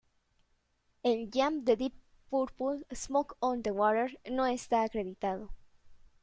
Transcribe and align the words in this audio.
El 1.03 1.29
jam 1.31 1.63
de 1.63 1.75
Deep 1.75 1.93
Purple 2.31 2.87
"Smoke 2.91 3.37
on 3.39 3.61
the 3.61 3.71
Water" 3.71 4.09
no 4.31 4.47
está 4.47 4.81
acreditado. 4.81 5.51